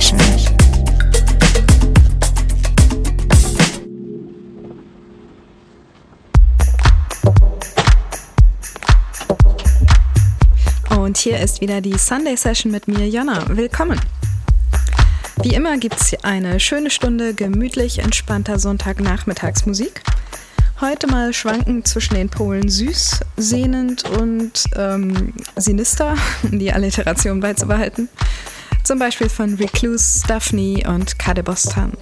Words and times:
Session. 0.00 0.18
Und 10.98 11.18
hier 11.18 11.38
ist 11.40 11.60
wieder 11.60 11.82
die 11.82 11.98
Sunday 11.98 12.36
Session 12.36 12.72
mit 12.72 12.88
mir, 12.88 13.06
Jonna. 13.06 13.44
Willkommen. 13.50 14.00
Wie 15.42 15.54
immer 15.54 15.76
gibt 15.76 16.00
es 16.00 16.14
eine 16.24 16.58
schöne 16.58 16.88
Stunde 16.88 17.34
gemütlich 17.34 17.98
entspannter 17.98 18.58
Sonntagnachmittagsmusik. 18.58 20.02
Heute 20.80 21.06
mal 21.06 21.34
schwanken 21.34 21.84
zwischen 21.84 22.14
den 22.14 22.30
Polen 22.30 22.68
süß, 22.68 23.20
sehnend 23.36 24.08
und 24.08 24.64
ähm, 24.74 25.34
sinister, 25.54 26.16
um 26.42 26.58
die 26.58 26.72
Alliteration 26.72 27.40
beizubehalten. 27.40 28.08
Zum 28.92 28.98
Beispiel 28.98 29.30
von 29.30 29.54
Recluse, 29.54 30.22
Daphne 30.28 30.82
und 30.86 31.18
Kadebostan. 31.18 31.92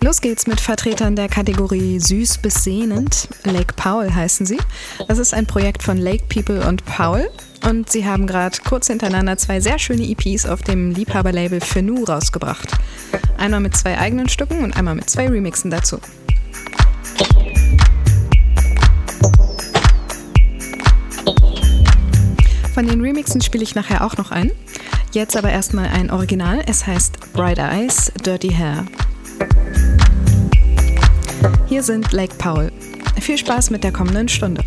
Los 0.00 0.22
geht's 0.22 0.46
mit 0.46 0.58
Vertretern 0.58 1.16
der 1.16 1.28
Kategorie 1.28 2.00
Süß 2.00 2.38
bis 2.38 2.64
Sehnend. 2.64 3.28
Lake 3.44 3.74
Powell 3.76 4.10
heißen 4.10 4.46
sie. 4.46 4.56
Das 5.06 5.18
ist 5.18 5.34
ein 5.34 5.44
Projekt 5.44 5.82
von 5.82 5.98
Lake 5.98 6.24
People 6.30 6.66
und 6.66 6.82
Powell. 6.86 7.28
Und 7.68 7.92
sie 7.92 8.06
haben 8.06 8.26
gerade 8.26 8.56
kurz 8.66 8.86
hintereinander 8.86 9.36
zwei 9.36 9.60
sehr 9.60 9.78
schöne 9.78 10.08
EPs 10.08 10.46
auf 10.46 10.62
dem 10.62 10.92
Liebhaberlabel 10.92 11.60
Fenu 11.60 12.04
rausgebracht. 12.04 12.72
Einmal 13.36 13.60
mit 13.60 13.76
zwei 13.76 13.98
eigenen 13.98 14.30
Stücken 14.30 14.64
und 14.64 14.74
einmal 14.74 14.94
mit 14.94 15.10
zwei 15.10 15.28
Remixen 15.28 15.70
dazu. 15.70 16.00
Von 22.78 22.86
den 22.86 23.00
Remixen 23.00 23.40
spiele 23.40 23.64
ich 23.64 23.74
nachher 23.74 24.06
auch 24.06 24.16
noch 24.18 24.30
ein. 24.30 24.52
Jetzt 25.10 25.36
aber 25.36 25.50
erstmal 25.50 25.88
ein 25.88 26.12
Original. 26.12 26.62
Es 26.64 26.86
heißt 26.86 27.32
Bright 27.32 27.58
Eyes, 27.58 28.12
Dirty 28.24 28.50
Hair. 28.50 28.86
Hier 31.66 31.82
sind 31.82 32.12
Lake 32.12 32.36
Powell. 32.36 32.70
Viel 33.20 33.36
Spaß 33.36 33.70
mit 33.70 33.82
der 33.82 33.90
kommenden 33.90 34.28
Stunde. 34.28 34.62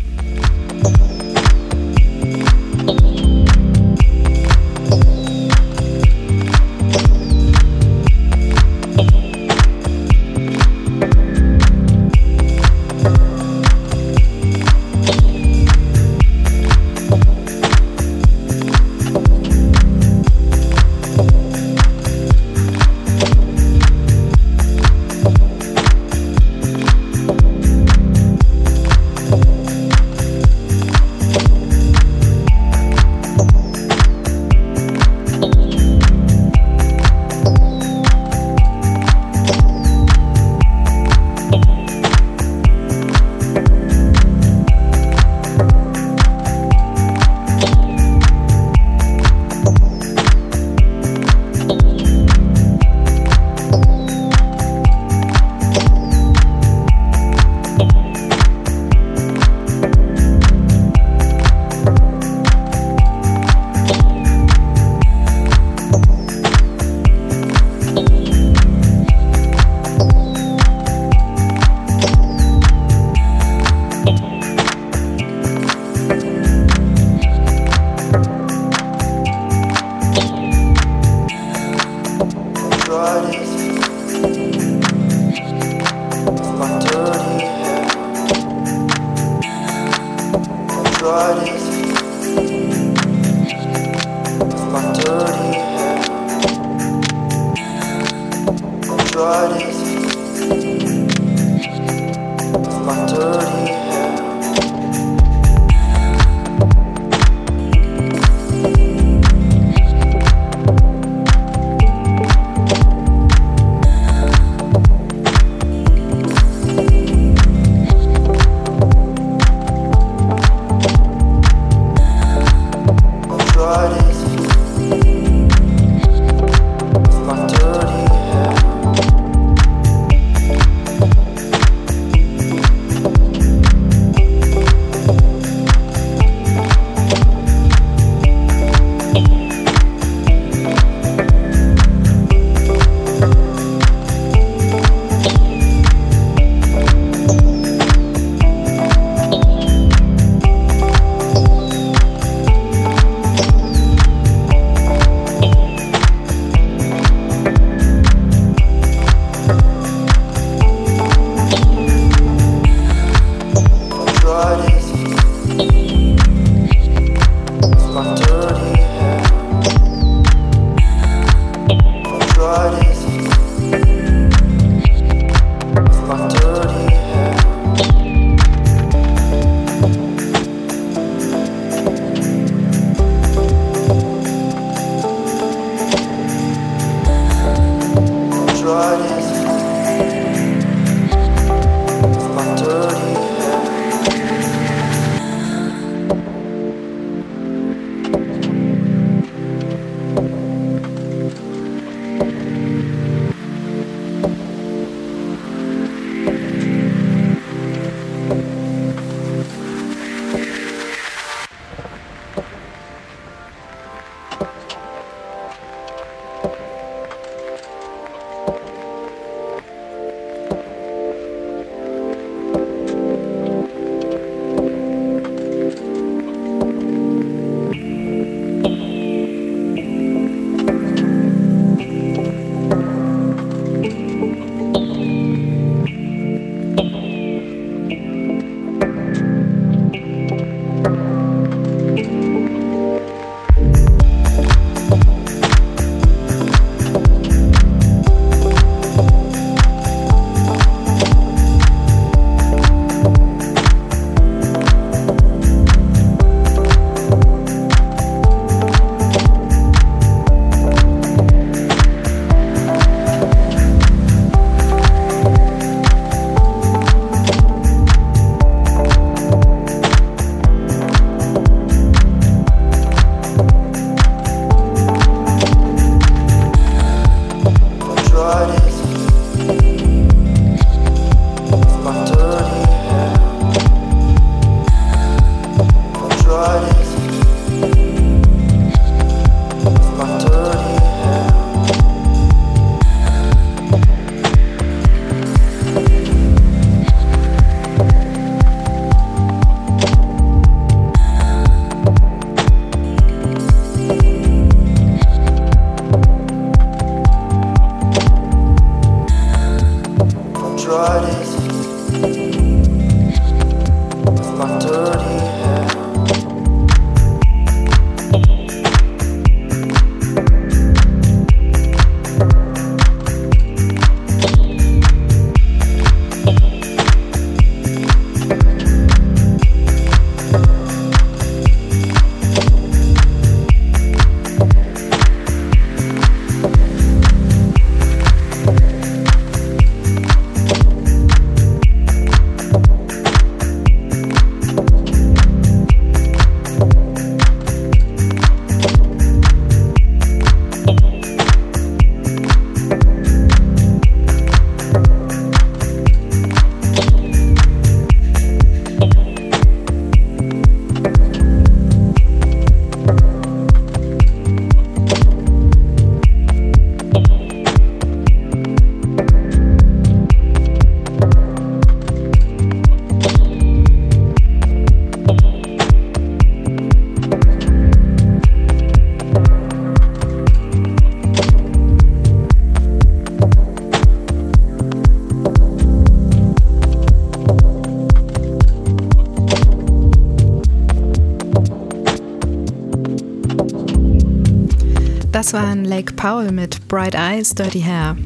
Das 395.32 395.40
waren 395.40 395.64
Lake 395.64 395.94
Powell 395.94 396.30
mit 396.30 396.68
Bright 396.68 396.94
Eyes, 396.94 397.34
Dirty 397.34 397.62
Hair. 397.62 397.96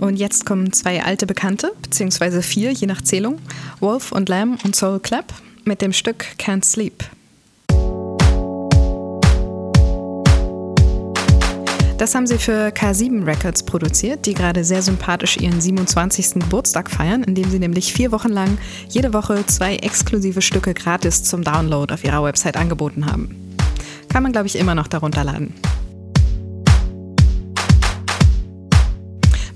Und 0.00 0.16
jetzt 0.16 0.44
kommen 0.44 0.72
zwei 0.72 1.04
alte 1.04 1.24
Bekannte, 1.24 1.70
beziehungsweise 1.82 2.42
vier, 2.42 2.72
je 2.72 2.88
nach 2.88 3.00
Zählung, 3.00 3.38
Wolf 3.78 4.10
und 4.10 4.28
Lamb 4.28 4.64
und 4.64 4.74
Soul 4.74 4.98
Clap 4.98 5.32
mit 5.62 5.80
dem 5.80 5.92
Stück 5.92 6.26
Can't 6.36 6.64
Sleep. 6.64 7.04
Das 11.98 12.16
haben 12.16 12.26
sie 12.26 12.38
für 12.38 12.70
K7 12.70 13.24
Records 13.24 13.62
produziert, 13.62 14.26
die 14.26 14.34
gerade 14.34 14.64
sehr 14.64 14.82
sympathisch 14.82 15.36
ihren 15.36 15.60
27. 15.60 16.40
Geburtstag 16.40 16.90
feiern, 16.90 17.22
indem 17.22 17.48
sie 17.50 17.60
nämlich 17.60 17.92
vier 17.92 18.10
Wochen 18.10 18.30
lang 18.30 18.58
jede 18.88 19.12
Woche 19.12 19.46
zwei 19.46 19.76
exklusive 19.76 20.42
Stücke 20.42 20.74
gratis 20.74 21.22
zum 21.22 21.44
Download 21.44 21.94
auf 21.94 22.02
ihrer 22.02 22.24
Website 22.24 22.56
angeboten 22.56 23.06
haben. 23.06 23.43
Kann 24.14 24.22
man, 24.22 24.30
glaube 24.30 24.46
ich, 24.46 24.54
immer 24.54 24.76
noch 24.76 24.86
darunter 24.86 25.24
laden. 25.24 25.52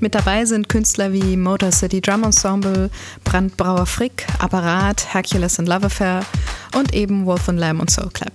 Mit 0.00 0.16
dabei 0.16 0.46
sind 0.46 0.69
Künstler 0.69 1.12
wie 1.12 1.37
Motor 1.37 1.70
City 1.70 2.00
Drum 2.00 2.25
Ensemble, 2.25 2.90
Brandbrauer 3.22 3.87
Frick, 3.87 4.26
Apparat, 4.40 5.14
Hercules 5.14 5.61
and 5.61 5.68
Love 5.68 5.87
Affair 5.87 6.25
und 6.75 6.92
eben 6.92 7.25
Wolf 7.25 7.49
and 7.49 7.61
Lamb 7.61 7.78
und 7.80 7.88
Soul 7.88 8.11
Clap. 8.12 8.33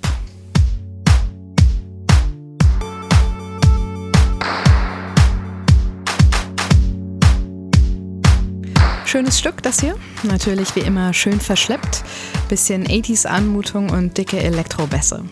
Schönes 9.03 9.37
Stück, 9.37 9.61
das 9.61 9.81
hier. 9.81 9.97
Natürlich 10.23 10.73
wie 10.77 10.79
immer 10.79 11.11
schön 11.11 11.41
verschleppt. 11.41 12.05
Bisschen 12.47 12.87
80s 12.87 13.25
Anmutung 13.25 13.89
und 13.89 14.17
dicke 14.17 14.41
Elektrobässe. 14.41 15.25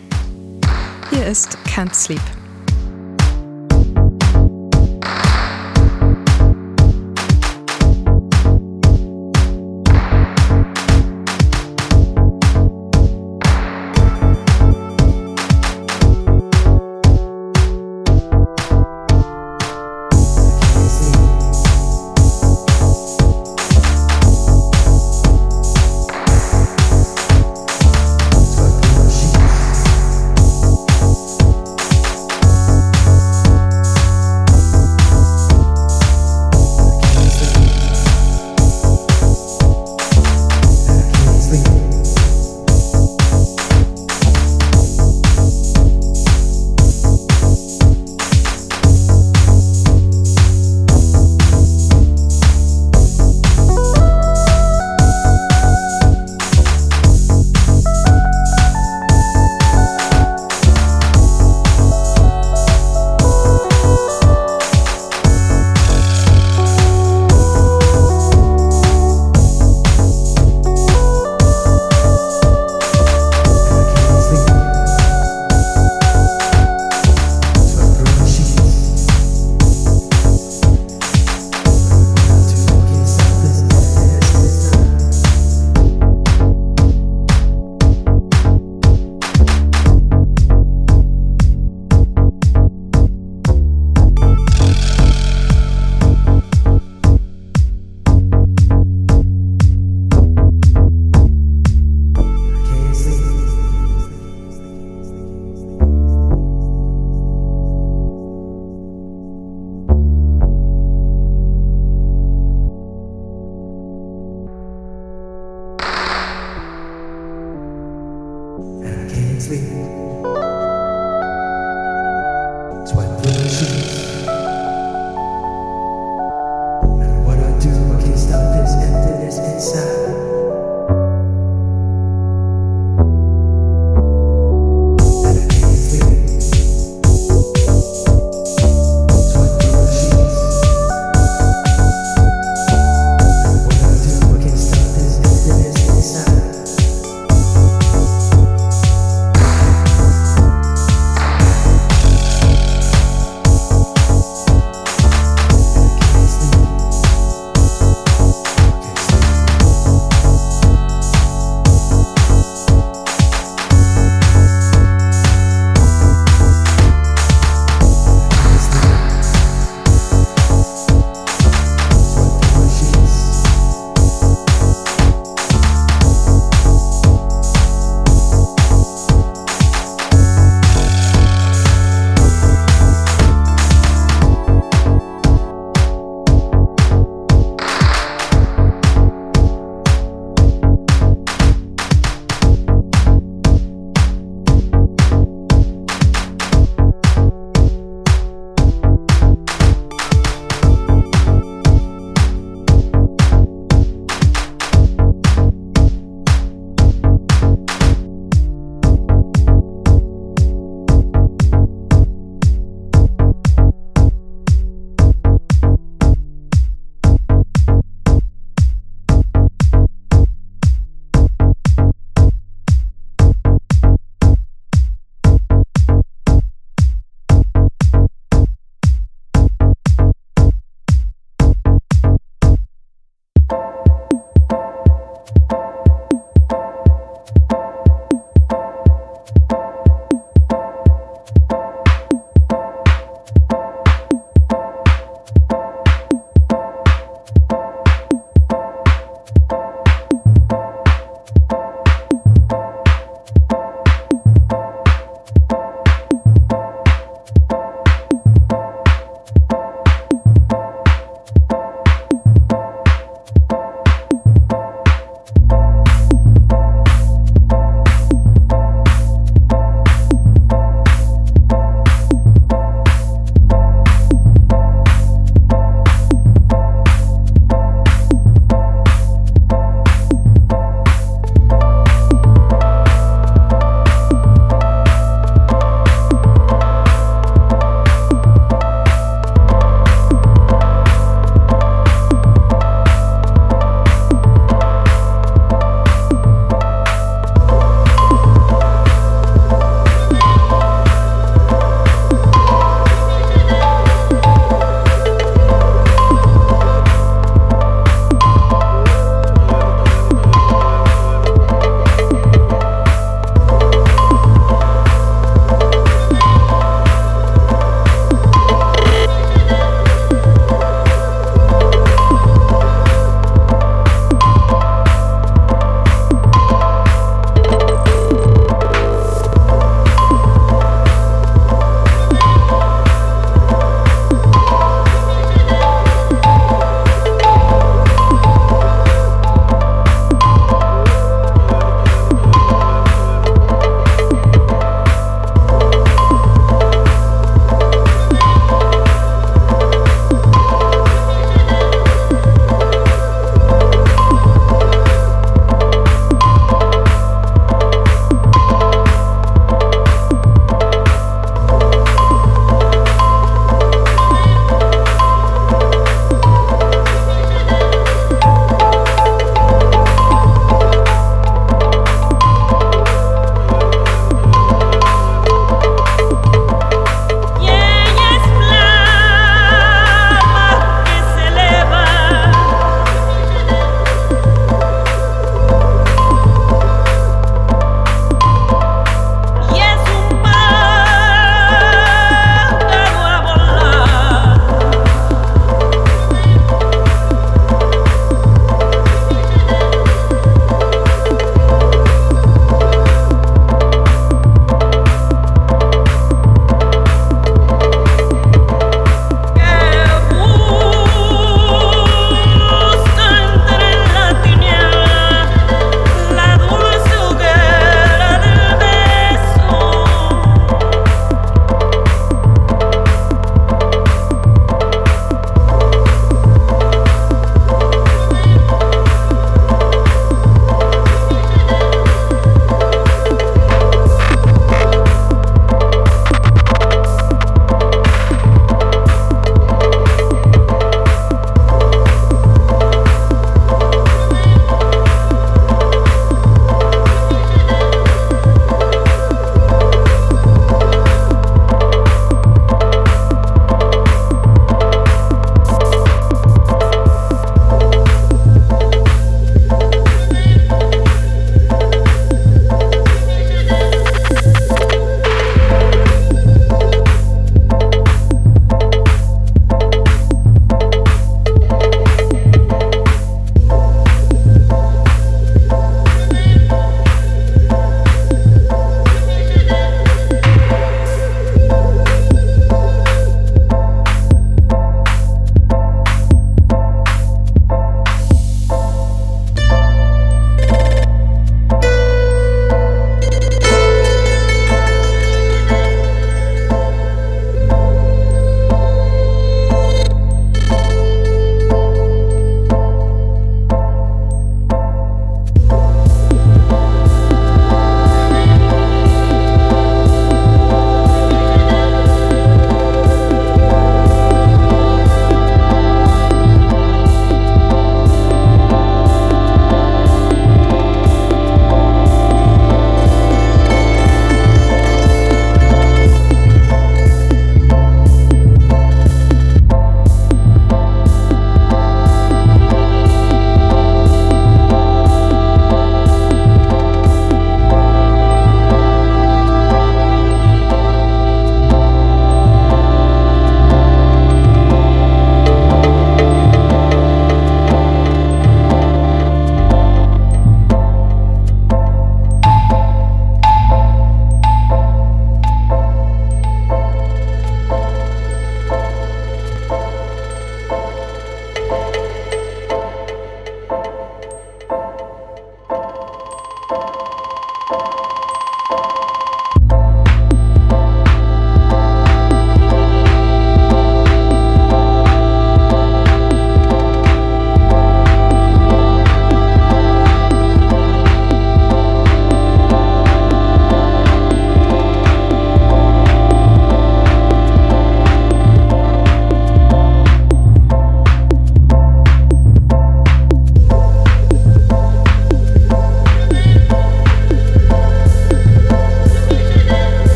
Hier 1.12 1.26
ist 1.26 1.58
Can't 1.66 1.94
Sleep. 1.94 2.41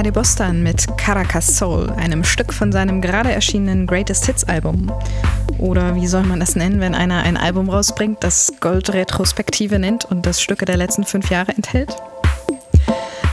Kade 0.00 0.12
Bostan 0.12 0.62
mit 0.62 0.86
Caracas 0.96 1.58
Soul, 1.58 1.90
einem 1.90 2.24
Stück 2.24 2.54
von 2.54 2.72
seinem 2.72 3.02
gerade 3.02 3.32
erschienenen 3.32 3.86
Greatest 3.86 4.24
Hits 4.24 4.44
Album. 4.44 4.90
Oder 5.58 5.94
wie 5.94 6.06
soll 6.06 6.22
man 6.22 6.40
das 6.40 6.56
nennen, 6.56 6.80
wenn 6.80 6.94
einer 6.94 7.22
ein 7.22 7.36
Album 7.36 7.68
rausbringt, 7.68 8.24
das 8.24 8.50
Gold-Retrospektive 8.60 9.78
nennt 9.78 10.06
und 10.06 10.24
das 10.24 10.40
Stücke 10.40 10.64
der 10.64 10.78
letzten 10.78 11.04
fünf 11.04 11.28
Jahre 11.28 11.52
enthält? 11.52 11.94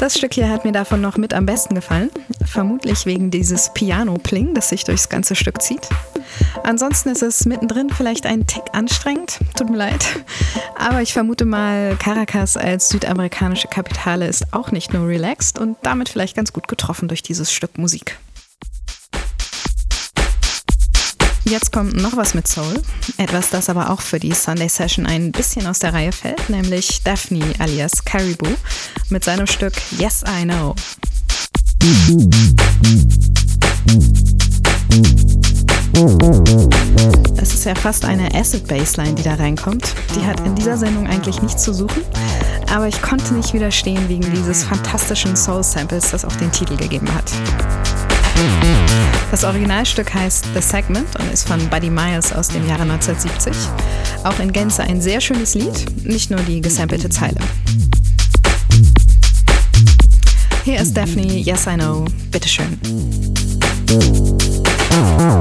Das 0.01 0.17
Stück 0.17 0.33
hier 0.33 0.49
hat 0.49 0.65
mir 0.65 0.73
davon 0.73 0.99
noch 0.99 1.15
mit 1.15 1.33
am 1.33 1.45
besten 1.45 1.73
gefallen. 1.73 2.09
Vermutlich 2.43 3.05
wegen 3.05 3.31
dieses 3.31 3.71
Piano-Pling, 3.73 4.53
das 4.53 4.67
sich 4.67 4.83
durchs 4.83 5.07
ganze 5.07 5.35
Stück 5.35 5.61
zieht. 5.61 5.87
Ansonsten 6.63 7.09
ist 7.09 7.23
es 7.23 7.45
mittendrin 7.45 7.89
vielleicht 7.89 8.25
ein 8.25 8.45
Tick 8.47 8.63
anstrengend, 8.73 9.39
tut 9.57 9.69
mir 9.69 9.77
leid. 9.77 10.05
Aber 10.77 11.01
ich 11.01 11.13
vermute 11.13 11.45
mal, 11.45 11.95
Caracas 11.97 12.57
als 12.57 12.89
südamerikanische 12.89 13.67
Kapitale 13.67 14.27
ist 14.27 14.53
auch 14.53 14.71
nicht 14.71 14.93
nur 14.93 15.07
relaxed 15.07 15.59
und 15.59 15.77
damit 15.83 16.09
vielleicht 16.09 16.35
ganz 16.35 16.53
gut 16.53 16.67
getroffen 16.67 17.07
durch 17.07 17.23
dieses 17.23 17.51
Stück 17.51 17.77
Musik. 17.77 18.17
Jetzt 21.49 21.71
kommt 21.71 21.95
noch 21.95 22.17
was 22.17 22.33
mit 22.33 22.45
Soul. 22.45 22.81
Etwas, 23.17 23.49
das 23.49 23.69
aber 23.69 23.89
auch 23.89 24.01
für 24.01 24.19
die 24.19 24.33
Sunday 24.33 24.67
Session 24.67 25.05
ein 25.05 25.31
bisschen 25.31 25.65
aus 25.65 25.79
der 25.79 25.93
Reihe 25.93 26.11
fällt, 26.11 26.49
nämlich 26.49 27.03
Daphne 27.03 27.53
alias 27.59 28.03
Caribou 28.03 28.49
mit 29.09 29.23
seinem 29.23 29.47
Stück 29.47 29.73
Yes 29.97 30.25
I 30.27 30.43
Know. 30.43 30.75
Es 37.41 37.55
ist 37.55 37.65
ja 37.65 37.73
fast 37.73 38.05
eine 38.05 38.31
Acid-Bassline, 38.35 39.15
die 39.15 39.23
da 39.23 39.33
reinkommt. 39.33 39.95
Die 40.15 40.23
hat 40.23 40.39
in 40.41 40.53
dieser 40.53 40.77
Sendung 40.77 41.07
eigentlich 41.07 41.41
nichts 41.41 41.63
zu 41.63 41.73
suchen, 41.73 42.03
aber 42.71 42.87
ich 42.87 43.01
konnte 43.01 43.33
nicht 43.33 43.51
widerstehen 43.51 44.07
wegen 44.07 44.31
dieses 44.31 44.63
fantastischen 44.63 45.35
Soul-Samples, 45.35 46.11
das 46.11 46.23
auch 46.23 46.35
den 46.35 46.51
Titel 46.51 46.77
gegeben 46.77 47.11
hat. 47.15 47.31
Das 49.31 49.43
Originalstück 49.43 50.13
heißt 50.13 50.45
The 50.53 50.61
Segment 50.61 51.07
und 51.19 51.33
ist 51.33 51.47
von 51.47 51.67
Buddy 51.69 51.89
Miles 51.89 52.31
aus 52.31 52.49
dem 52.49 52.67
Jahre 52.67 52.83
1970. 52.83 53.53
Auch 54.23 54.39
in 54.39 54.53
Gänze 54.53 54.83
ein 54.83 55.01
sehr 55.01 55.19
schönes 55.19 55.55
Lied, 55.55 56.05
nicht 56.05 56.29
nur 56.29 56.41
die 56.41 56.61
gesampelte 56.61 57.09
Zeile. 57.09 57.39
Hier 60.63 60.79
ist 60.79 60.95
Daphne, 60.95 61.39
Yes 61.39 61.65
I 61.65 61.73
Know, 61.73 62.05
bitteschön. 62.29 62.77
Ooh. 64.99 65.37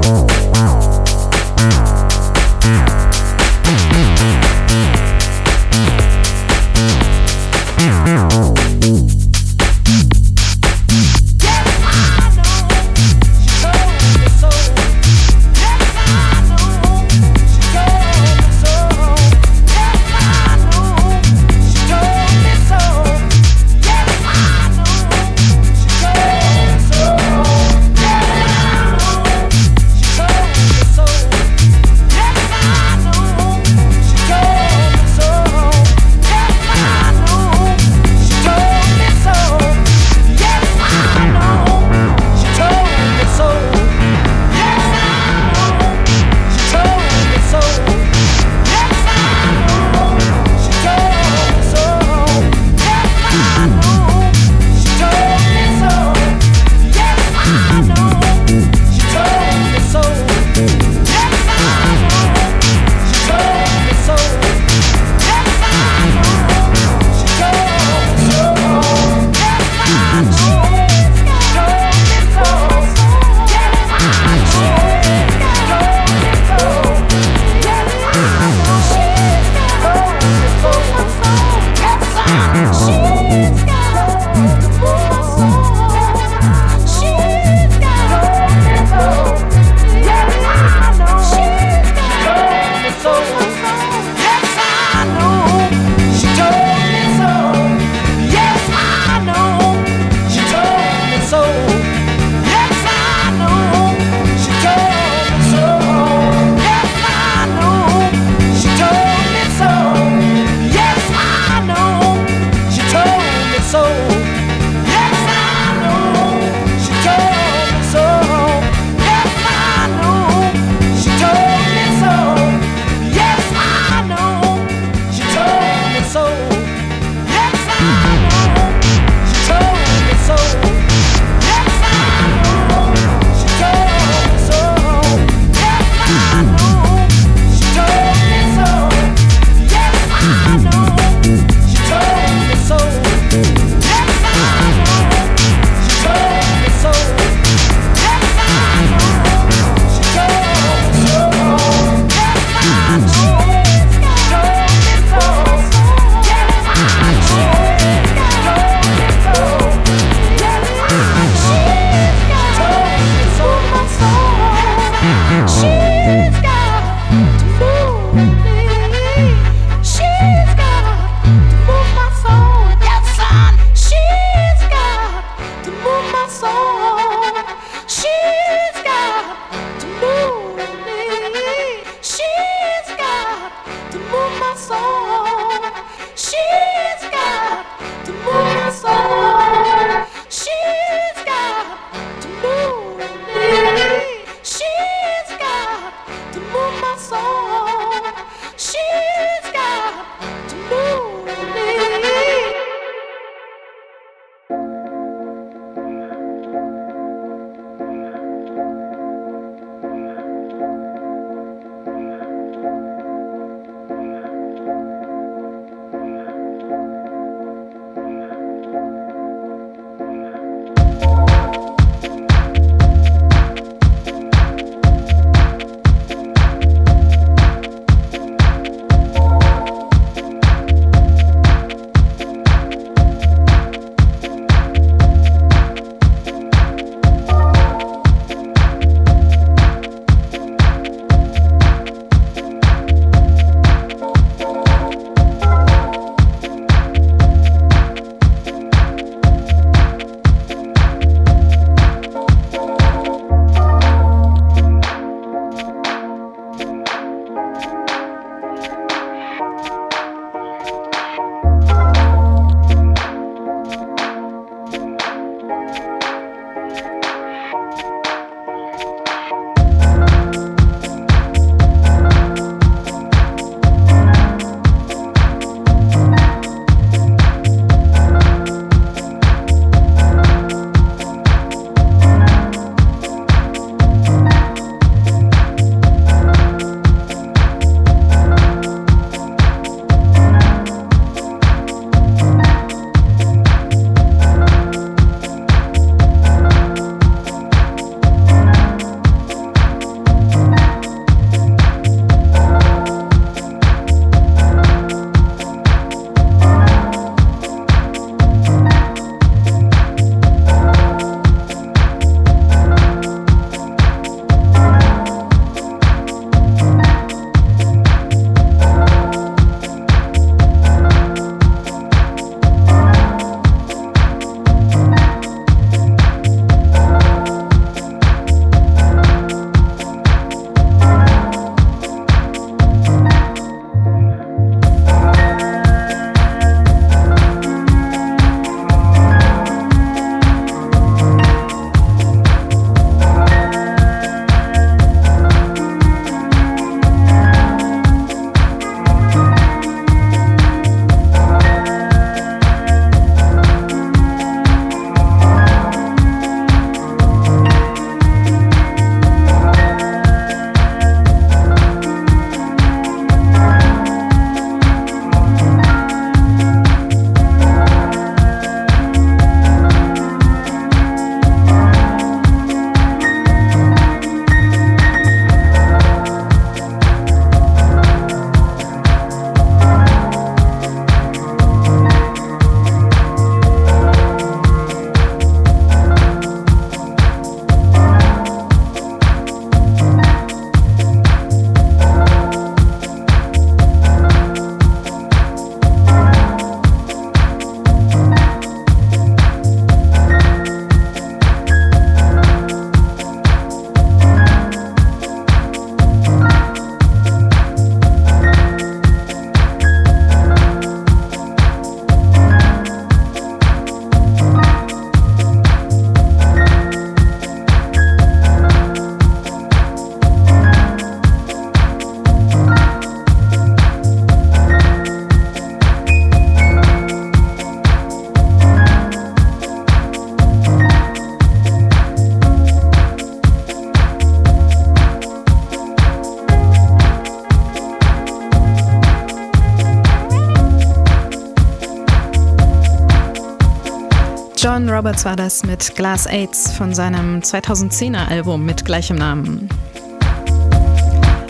John 444.47 444.69
Roberts 444.69 445.03
war 445.03 445.17
das 445.17 445.43
mit 445.43 445.75
Glass 445.75 446.05
Aids 446.05 446.53
von 446.53 446.73
seinem 446.73 447.19
2010er 447.19 448.07
Album 448.07 448.45
mit 448.45 448.63
gleichem 448.63 448.95
Namen. 448.95 449.49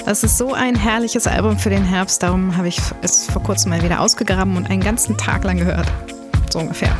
Das 0.06 0.24
ist 0.24 0.38
so 0.38 0.54
ein 0.54 0.76
herrliches 0.76 1.26
Album 1.26 1.58
für 1.58 1.72
den 1.72 1.84
Herbst, 1.84 2.22
darum 2.22 2.56
habe 2.56 2.68
ich 2.68 2.80
es 3.02 3.26
vor 3.26 3.42
kurzem 3.42 3.72
mal 3.72 3.82
wieder 3.82 4.02
ausgegraben 4.02 4.56
und 4.56 4.70
einen 4.70 4.84
ganzen 4.84 5.18
Tag 5.18 5.44
lang 5.46 5.58
gehört. 5.58 5.92
So 6.52 6.60
ungefähr. 6.60 6.96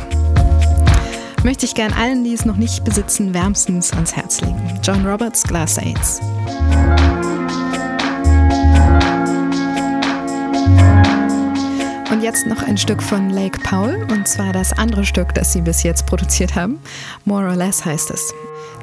Möchte 1.44 1.66
ich 1.66 1.76
gern 1.76 1.92
allen, 1.92 2.24
die 2.24 2.34
es 2.34 2.44
noch 2.44 2.56
nicht 2.56 2.82
besitzen, 2.82 3.32
wärmstens 3.32 3.92
ans 3.92 4.16
Herz 4.16 4.40
legen. 4.40 4.80
John 4.82 5.06
Roberts, 5.06 5.44
Glass 5.44 5.78
Aids. 5.78 6.20
Jetzt 12.28 12.46
noch 12.46 12.62
ein 12.62 12.76
Stück 12.76 13.02
von 13.02 13.30
Lake 13.30 13.58
Powell, 13.60 14.06
und 14.10 14.28
zwar 14.28 14.52
das 14.52 14.74
andere 14.74 15.06
Stück, 15.06 15.32
das 15.32 15.54
sie 15.54 15.62
bis 15.62 15.82
jetzt 15.82 16.04
produziert 16.04 16.54
haben. 16.54 16.78
More 17.24 17.46
or 17.48 17.56
Less 17.56 17.86
heißt 17.86 18.10
es. 18.10 18.34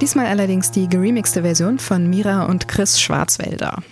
Diesmal 0.01 0.25
allerdings 0.25 0.71
die 0.71 0.89
geremixte 0.89 1.43
Version 1.43 1.77
von 1.77 2.10
Mira 2.10 2.45
und 2.45 2.67
Chris 2.67 2.99
Schwarzwälder. 2.99 3.84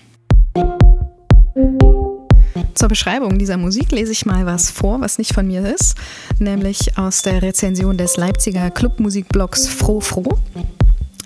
Zur 2.73 2.87
Beschreibung 2.87 3.37
dieser 3.37 3.57
Musik 3.57 3.91
lese 3.91 4.11
ich 4.11 4.25
mal 4.25 4.47
was 4.47 4.71
vor, 4.71 4.99
was 5.01 5.19
nicht 5.19 5.35
von 5.35 5.45
mir 5.45 5.63
ist, 5.71 5.93
nämlich 6.39 6.97
aus 6.97 7.21
der 7.21 7.43
Rezension 7.43 7.95
des 7.95 8.17
Leipziger 8.17 8.71
Clubmusikblogs 8.71 9.67
Froh 9.67 10.01
Froh. 10.01 10.39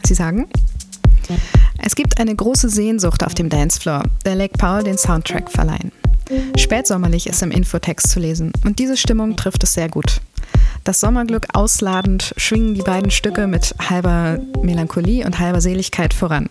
Sie 0.05 0.15
sagen, 0.15 0.49
es 1.77 1.95
gibt 1.95 2.19
eine 2.19 2.35
große 2.35 2.67
Sehnsucht 2.67 3.23
auf 3.25 3.35
dem 3.35 3.47
Dancefloor, 3.47 4.03
der 4.25 4.35
Lake 4.35 4.57
Powell 4.57 4.83
den 4.83 4.97
Soundtrack 4.97 5.49
verleihen. 5.49 5.93
Spätsommerlich 6.57 7.27
ist 7.27 7.41
im 7.43 7.51
Infotext 7.51 8.09
zu 8.09 8.19
lesen 8.19 8.51
und 8.65 8.79
diese 8.79 8.97
Stimmung 8.97 9.35
trifft 9.35 9.63
es 9.63 9.73
sehr 9.73 9.89
gut. 9.89 10.21
Das 10.83 10.99
Sommerglück 10.99 11.47
ausladend 11.53 12.33
schwingen 12.37 12.73
die 12.73 12.81
beiden 12.81 13.11
Stücke 13.11 13.47
mit 13.47 13.75
halber 13.89 14.39
Melancholie 14.61 15.25
und 15.25 15.39
halber 15.39 15.61
Seligkeit 15.61 16.13
voran. 16.13 16.47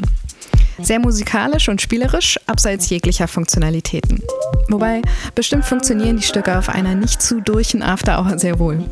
Sehr 0.78 1.00
musikalisch 1.00 1.70
und 1.70 1.80
spielerisch, 1.80 2.38
abseits 2.46 2.90
jeglicher 2.90 3.28
Funktionalitäten. 3.28 4.20
Wobei, 4.68 5.00
bestimmt 5.34 5.64
funktionieren 5.64 6.18
die 6.18 6.22
Stücke 6.22 6.58
auf 6.58 6.68
einer 6.68 6.94
nicht 6.94 7.22
zu 7.22 7.40
durchen 7.40 7.82
After 7.82 8.18
Hour 8.18 8.38
sehr 8.38 8.58
wohl. 8.58 8.84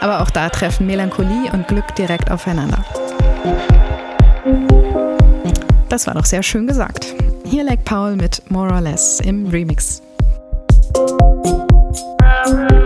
Aber 0.00 0.20
auch 0.20 0.30
da 0.30 0.48
treffen 0.50 0.86
Melancholie 0.86 1.50
und 1.52 1.66
Glück 1.66 1.94
direkt 1.96 2.30
aufeinander. 2.30 2.84
Das 5.88 6.06
war 6.06 6.14
doch 6.14 6.24
sehr 6.24 6.42
schön 6.42 6.66
gesagt. 6.66 7.14
Hier 7.44 7.64
Lake 7.64 7.82
Paul 7.84 8.16
mit 8.16 8.48
More 8.50 8.72
or 8.72 8.80
Less 8.80 9.20
im 9.20 9.48
Remix. 9.48 10.00
Das 11.42 12.81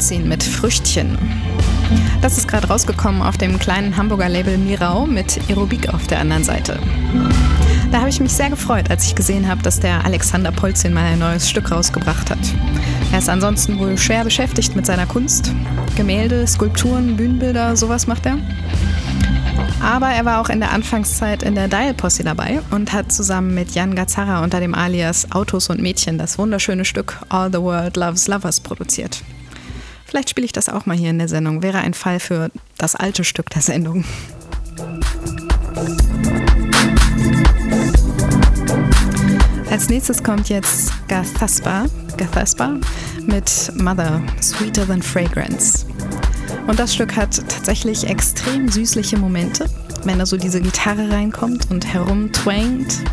Polzin 0.00 0.28
mit 0.28 0.42
Früchtchen. 0.42 1.18
Das 2.22 2.38
ist 2.38 2.48
gerade 2.48 2.68
rausgekommen 2.68 3.20
auf 3.20 3.36
dem 3.36 3.58
kleinen 3.58 3.98
Hamburger 3.98 4.30
Label 4.30 4.56
Mirau 4.56 5.04
mit 5.04 5.38
Aerobik 5.50 5.92
auf 5.92 6.06
der 6.06 6.20
anderen 6.20 6.42
Seite. 6.42 6.80
Da 7.92 7.98
habe 7.98 8.08
ich 8.08 8.18
mich 8.18 8.32
sehr 8.32 8.48
gefreut, 8.48 8.90
als 8.90 9.04
ich 9.04 9.14
gesehen 9.14 9.46
habe, 9.46 9.62
dass 9.62 9.78
der 9.78 10.02
Alexander 10.06 10.52
Polzin 10.52 10.94
mal 10.94 11.04
ein 11.04 11.18
neues 11.18 11.50
Stück 11.50 11.70
rausgebracht 11.70 12.30
hat. 12.30 12.38
Er 13.12 13.18
ist 13.18 13.28
ansonsten 13.28 13.78
wohl 13.78 13.98
schwer 13.98 14.24
beschäftigt 14.24 14.74
mit 14.74 14.86
seiner 14.86 15.04
Kunst. 15.04 15.52
Gemälde, 15.96 16.46
Skulpturen, 16.46 17.18
Bühnenbilder, 17.18 17.76
sowas 17.76 18.06
macht 18.06 18.24
er. 18.24 18.38
Aber 19.82 20.08
er 20.08 20.24
war 20.24 20.40
auch 20.40 20.48
in 20.48 20.60
der 20.60 20.72
Anfangszeit 20.72 21.42
in 21.42 21.54
der 21.54 21.68
Dial 21.68 21.92
Posse 21.92 22.24
dabei 22.24 22.60
und 22.70 22.94
hat 22.94 23.12
zusammen 23.12 23.54
mit 23.54 23.72
Jan 23.72 23.94
Gazzara 23.94 24.42
unter 24.42 24.60
dem 24.60 24.74
Alias 24.74 25.30
Autos 25.32 25.68
und 25.68 25.82
Mädchen 25.82 26.16
das 26.16 26.38
wunderschöne 26.38 26.86
Stück 26.86 27.20
All 27.28 27.52
the 27.52 27.60
World 27.60 27.98
Loves 27.98 28.28
Lovers 28.28 28.60
produziert. 28.60 29.22
Vielleicht 30.10 30.30
spiele 30.30 30.44
ich 30.44 30.52
das 30.52 30.68
auch 30.68 30.86
mal 30.86 30.96
hier 30.96 31.10
in 31.10 31.18
der 31.18 31.28
Sendung. 31.28 31.62
Wäre 31.62 31.78
ein 31.78 31.94
Fall 31.94 32.18
für 32.18 32.50
das 32.78 32.96
alte 32.96 33.22
Stück 33.22 33.48
der 33.50 33.62
Sendung. 33.62 34.04
Als 39.70 39.88
nächstes 39.88 40.24
kommt 40.24 40.48
jetzt 40.48 40.92
Gathaspa, 41.06 41.86
Gathaspa 42.16 42.74
mit 43.26 43.72
Mother, 43.76 44.20
Sweeter 44.42 44.84
Than 44.84 45.00
Fragrance. 45.00 45.86
Und 46.66 46.80
das 46.80 46.92
Stück 46.92 47.14
hat 47.14 47.36
tatsächlich 47.48 48.04
extrem 48.08 48.68
süßliche 48.68 49.16
Momente, 49.16 49.66
wenn 50.02 50.18
da 50.18 50.26
so 50.26 50.36
diese 50.36 50.60
Gitarre 50.60 51.08
reinkommt 51.08 51.70
und 51.70 51.86
herumtwangt. 51.86 53.04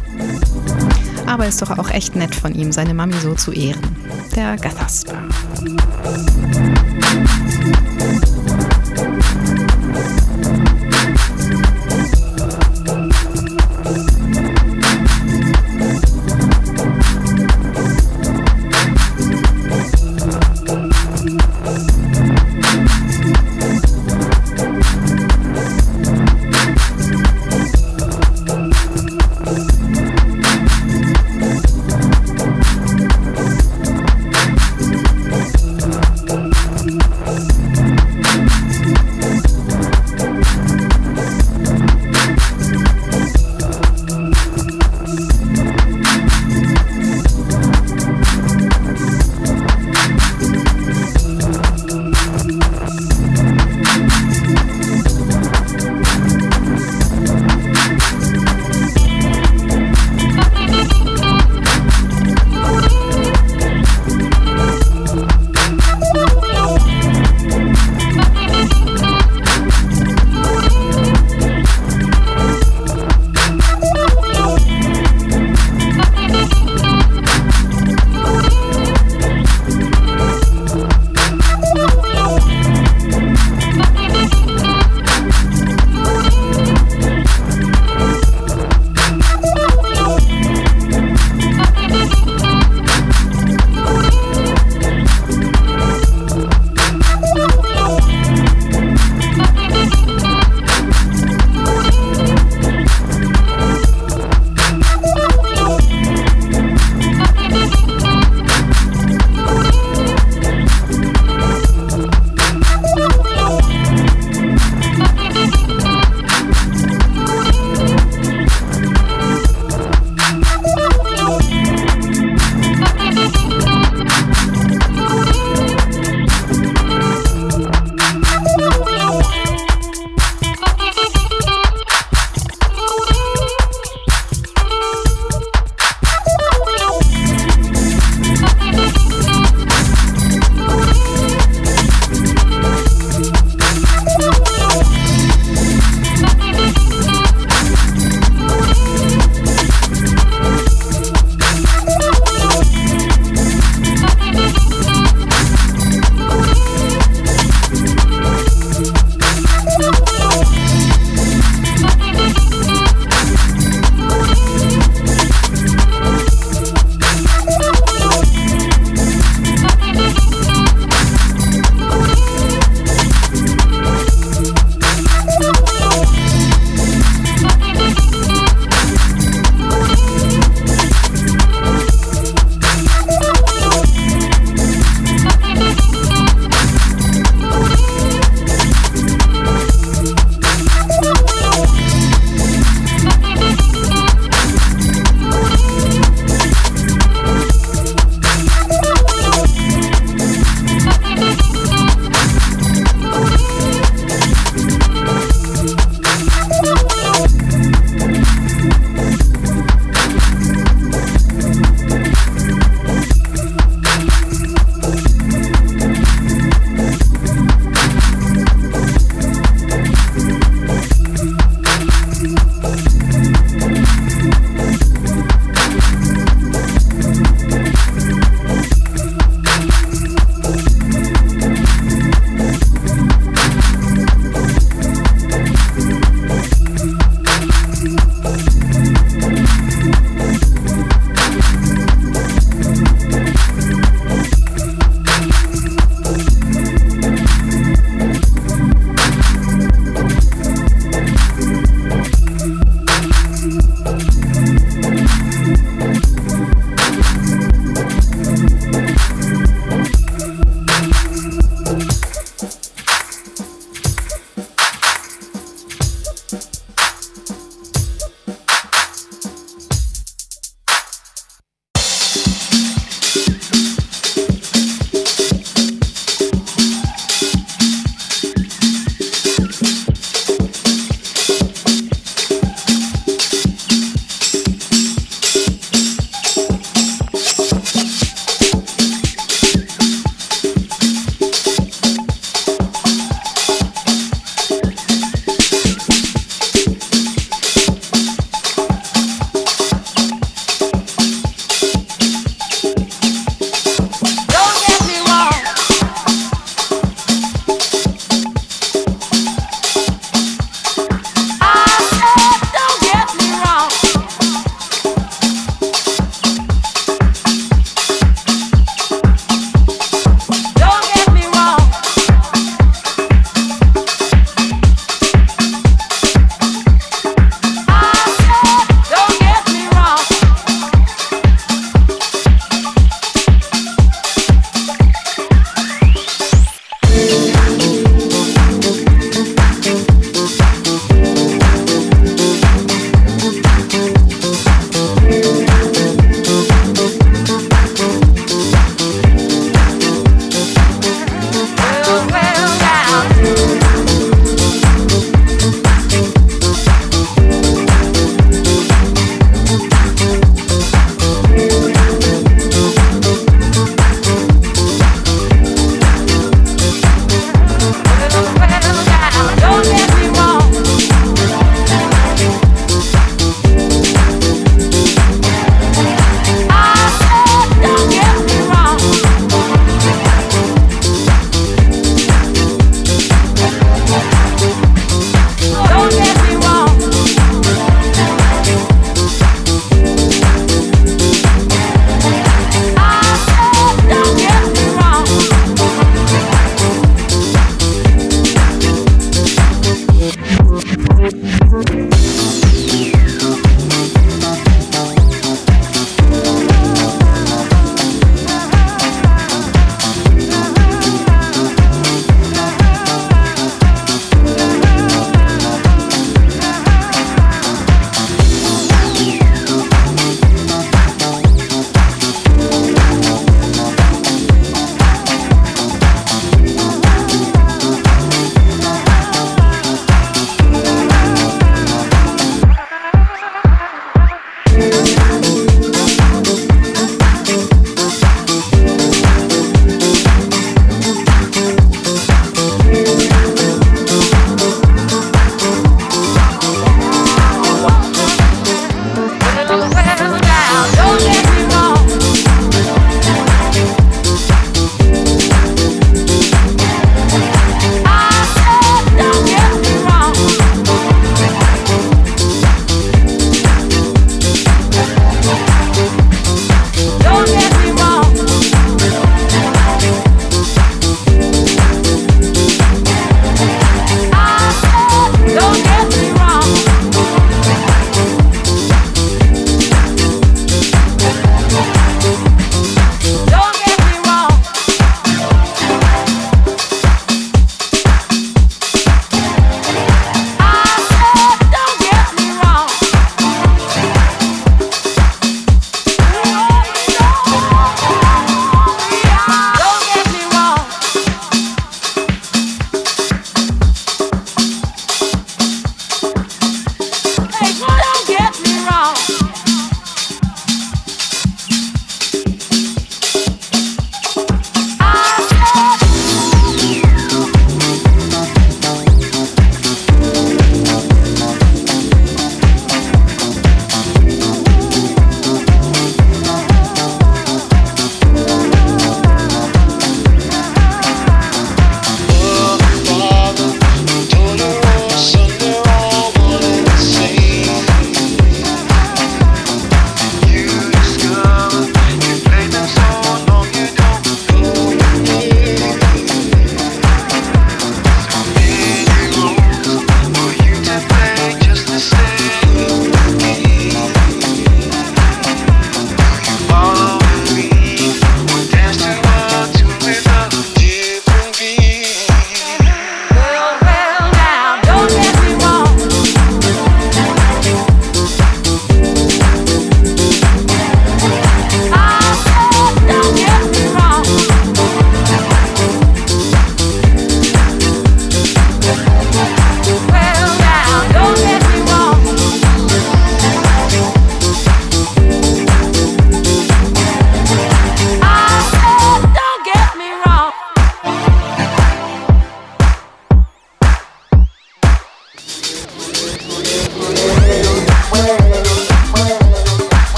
Aber 1.28 1.46
ist 1.46 1.62
doch 1.62 1.78
auch 1.78 1.90
echt 1.90 2.16
nett 2.16 2.34
von 2.34 2.56
ihm, 2.56 2.72
seine 2.72 2.94
Mami 2.94 3.16
so 3.16 3.36
zu 3.36 3.52
ehren. 3.52 3.82
Der 4.36 4.56
Gathaspa. 4.56 5.22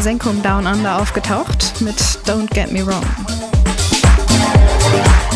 Versenkung 0.00 0.40
Down 0.42 0.66
Under 0.66 0.98
aufgetaucht 0.98 1.82
mit 1.82 1.98
Don't 2.24 2.48
Get 2.54 2.72
Me 2.72 2.86
Wrong. 2.86 3.04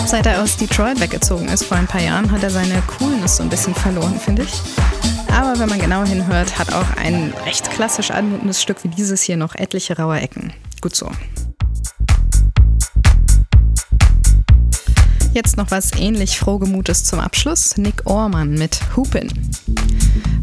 Seit 0.07 0.25
er 0.25 0.43
aus 0.43 0.57
Detroit 0.57 0.99
weggezogen 1.01 1.51
ist 1.51 1.65
vor 1.65 1.77
ein 1.77 1.87
paar 1.87 2.01
Jahren, 2.01 2.31
hat 2.31 2.43
er 2.43 2.49
seine 2.49 2.81
Coolness 2.97 3.37
so 3.37 3.43
ein 3.43 3.51
bisschen 3.51 3.75
verloren, 3.75 4.19
finde 4.19 4.45
ich. 4.45 4.63
Aber 5.31 5.59
wenn 5.59 5.69
man 5.69 5.79
genau 5.79 6.03
hinhört, 6.05 6.59
hat 6.59 6.73
auch 6.73 6.97
ein 6.97 7.35
recht 7.45 7.71
klassisch 7.73 8.11
anmutendes 8.11 8.63
Stück 8.63 8.83
wie 8.85 8.89
dieses 8.89 9.21
hier 9.21 9.37
noch 9.37 9.55
etliche 9.55 9.99
raue 9.99 10.19
Ecken. 10.19 10.51
Gut 10.81 10.97
so. 10.97 11.11
Jetzt 15.35 15.59
noch 15.59 15.71
was 15.73 15.93
ähnlich 15.93 16.39
frohgemutes 16.39 17.05
zum 17.05 17.21
Abschluss. 17.21 17.77
Nick 17.77 18.07
Orman 18.07 18.55
mit 18.55 18.81
Hoopin. 18.97 19.29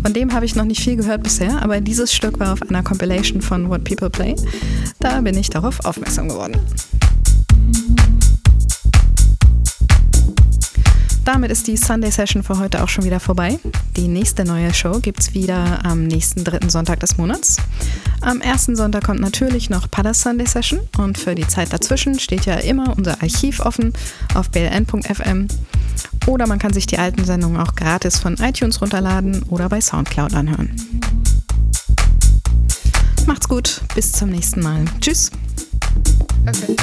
Von 0.01 0.13
dem 0.13 0.33
habe 0.33 0.45
ich 0.45 0.55
noch 0.55 0.65
nicht 0.65 0.81
viel 0.81 0.95
gehört 0.95 1.23
bisher, 1.23 1.61
aber 1.61 1.79
dieses 1.79 2.13
Stück 2.13 2.39
war 2.39 2.53
auf 2.53 2.61
einer 2.63 2.83
Compilation 2.83 3.41
von 3.41 3.69
What 3.69 3.83
People 3.83 4.09
Play. 4.09 4.35
Da 4.99 5.21
bin 5.21 5.37
ich 5.37 5.49
darauf 5.49 5.85
aufmerksam 5.85 6.29
geworden. 6.29 6.57
Damit 11.33 11.49
ist 11.49 11.65
die 11.67 11.77
Sunday 11.77 12.11
Session 12.11 12.43
für 12.43 12.59
heute 12.59 12.83
auch 12.83 12.89
schon 12.89 13.05
wieder 13.05 13.21
vorbei. 13.21 13.57
Die 13.95 14.09
nächste 14.09 14.43
neue 14.43 14.73
Show 14.73 14.99
gibt 14.99 15.21
es 15.21 15.33
wieder 15.33 15.79
am 15.85 16.03
nächsten 16.03 16.43
dritten 16.43 16.69
Sonntag 16.69 16.99
des 16.99 17.17
Monats. 17.17 17.55
Am 18.19 18.41
ersten 18.41 18.75
Sonntag 18.75 19.05
kommt 19.05 19.21
natürlich 19.21 19.69
noch 19.69 19.89
Padas 19.89 20.19
Sunday 20.19 20.45
Session 20.45 20.81
und 20.97 21.17
für 21.17 21.33
die 21.33 21.47
Zeit 21.47 21.71
dazwischen 21.71 22.19
steht 22.19 22.45
ja 22.45 22.55
immer 22.55 22.97
unser 22.97 23.13
Archiv 23.21 23.61
offen 23.61 23.93
auf 24.33 24.49
bln.fm 24.49 25.47
oder 26.27 26.47
man 26.47 26.59
kann 26.59 26.73
sich 26.73 26.85
die 26.85 26.99
alten 26.99 27.23
Sendungen 27.23 27.61
auch 27.61 27.75
gratis 27.75 28.19
von 28.19 28.35
iTunes 28.35 28.81
runterladen 28.81 29.43
oder 29.43 29.69
bei 29.69 29.79
Soundcloud 29.79 30.33
anhören. 30.33 30.75
Macht's 33.25 33.47
gut, 33.47 33.79
bis 33.95 34.11
zum 34.11 34.31
nächsten 34.31 34.61
Mal. 34.61 34.83
Tschüss. 34.99 35.31
Okay. 36.47 36.81